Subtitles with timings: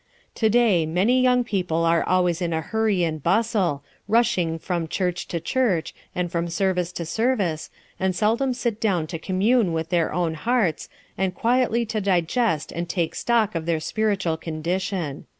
[0.33, 5.27] To day many young people are always in a hurry and bustle, rushing from church
[5.27, 10.11] to church, and from service to service, and seldom sit down to commune with their
[10.11, 15.27] own hearts, and quietly to digest and take stock of their spiritual condition.